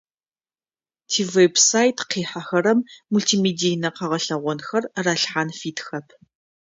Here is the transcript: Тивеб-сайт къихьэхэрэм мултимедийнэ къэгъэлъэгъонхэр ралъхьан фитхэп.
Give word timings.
Тивеб-сайт 1.09 1.97
къихьэхэрэм 2.09 2.79
мултимедийнэ 3.11 3.89
къэгъэлъэгъонхэр 3.95 4.83
ралъхьан 5.05 5.49
фитхэп. 5.59 6.07